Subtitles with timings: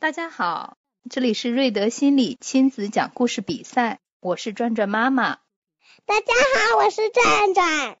[0.00, 0.76] 大家好，
[1.10, 5.38] 这里是瑞德心理亲子讲故事比赛，我是转转妈妈。
[6.06, 6.34] 大家
[6.70, 7.98] 好，我是转转。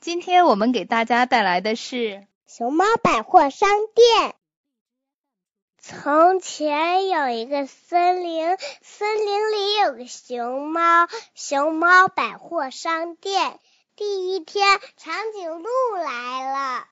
[0.00, 4.34] 今天我们给大家带来的是熊猫百货商店。
[5.76, 13.60] 从前有一个森林，森林里有个熊猫，熊猫百货商店。
[13.96, 16.86] 第一天，长颈鹿来了。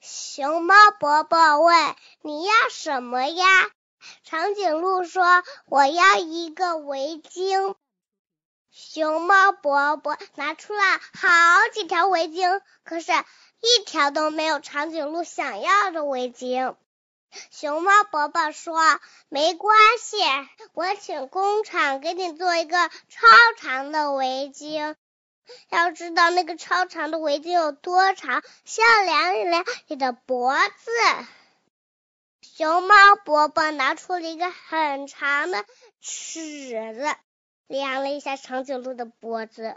[0.00, 3.46] 熊猫伯伯问：“你要什么呀？”
[4.24, 7.74] 长颈鹿说：“我要一个围巾。”
[8.72, 11.28] 熊猫伯伯拿出了好
[11.74, 13.12] 几条围巾，可是，
[13.60, 16.76] 一条都没有长颈鹿想要的围巾。
[17.50, 18.80] 熊猫伯伯说
[19.28, 20.16] ：“没关系，
[20.72, 23.26] 我请工厂给你做一个超
[23.58, 24.96] 长的围巾。”
[25.68, 30.90] 要知道那个超长的围巾有多长，需要量一量你的脖子。
[32.42, 35.64] 熊猫伯伯拿出了一个很长的
[36.00, 37.14] 尺子，
[37.66, 39.76] 量了一下长颈鹿的脖子。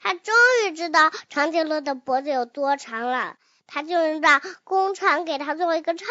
[0.00, 3.36] 他终于知道长颈鹿的脖子有多长了。
[3.72, 6.04] 他就能让工厂给他做一个超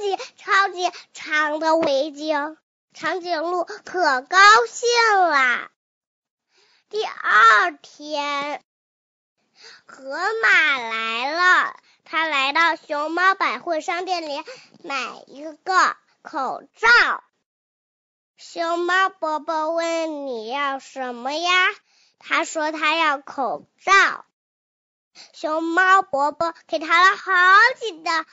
[0.00, 2.56] 级超级长的围巾。
[2.94, 4.88] 长颈鹿可高兴
[5.20, 5.35] 了。
[6.88, 8.62] 第二天，
[9.86, 10.04] 河
[10.42, 11.76] 马来了。
[12.04, 14.44] 他来到熊猫百货商店里
[14.84, 17.24] 买一个口罩。
[18.36, 21.50] 熊猫伯伯问：“你要什么呀？”
[22.20, 24.24] 他说：“他要口罩。”
[25.34, 27.32] 熊猫伯伯给他了好
[27.80, 28.24] 几的好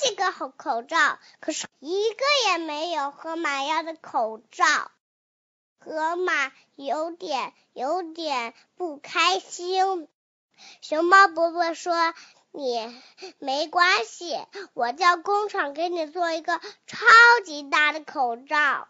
[0.00, 4.92] 几个口罩，可是一个也没有河马要的口罩。
[5.86, 10.08] 河马有点有点不开心。
[10.80, 12.12] 熊猫伯伯说
[12.50, 13.00] ：“你
[13.38, 14.36] 没关系，
[14.74, 17.06] 我叫工厂给你做一个超
[17.44, 18.88] 级大的口罩。”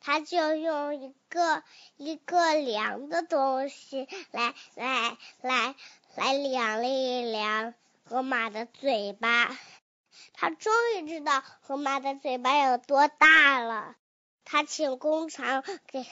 [0.00, 1.62] 他就用一个
[1.96, 5.74] 一个量的东西来来来
[6.14, 7.72] 来量了一量
[8.04, 9.56] 河马的嘴巴。
[10.34, 13.96] 他终于知道河马的嘴巴有多大了。
[14.44, 16.06] 他请工厂给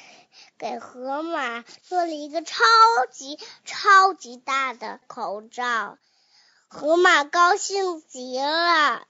[0.59, 2.65] 给河马做了一个超
[3.11, 5.99] 级超级大的口罩，
[6.69, 9.07] 河马高兴极了。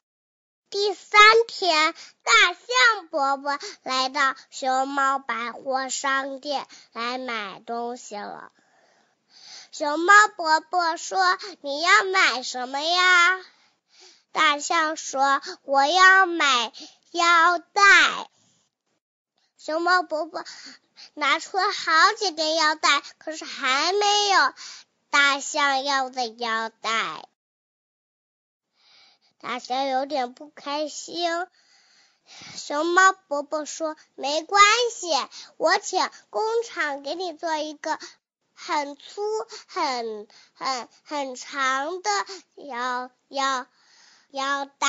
[0.70, 8.50] 第三天，大象伯伯来到熊猫百货商店来买东西了。
[9.70, 11.18] 熊猫伯伯说
[11.62, 13.40] ：“你要买什么呀？”
[14.32, 16.72] 大象说：“我要买
[17.12, 18.30] 腰带。”
[19.64, 20.44] 熊猫伯伯
[21.14, 24.54] 拿出了好几根腰带，可是还没有
[25.08, 27.28] 大象要的腰带。
[29.38, 31.30] 大象有点不开心。
[32.56, 34.60] 熊猫伯伯说：“没关
[34.96, 35.06] 系，
[35.58, 38.00] 我请工厂给你做一个
[38.54, 39.22] 很粗、
[39.68, 42.10] 很很很长的
[42.56, 43.68] 腰腰
[44.32, 44.88] 腰带。”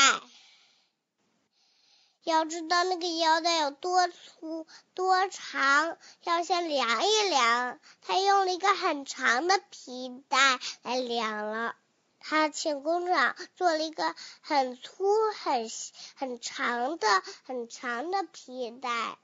[2.24, 7.80] 要知道那个腰带有多粗多长，要先量一量。
[8.02, 11.76] 他用了一个很长的皮带来量了。
[12.20, 15.70] 他请工厂做了一个很粗很
[16.16, 17.08] 很长的
[17.44, 19.18] 很长的皮带。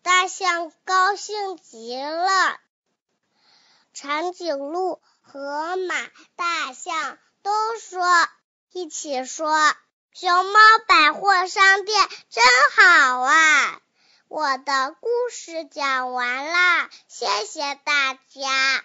[0.00, 2.58] 大象高兴极了。
[3.92, 5.94] 长颈鹿、河马、
[6.36, 8.02] 大象都说，
[8.72, 9.52] 一起说。
[10.12, 12.42] 熊猫百货商店真
[12.74, 13.80] 好啊！
[14.28, 18.84] 我的故事讲完了，谢谢大家。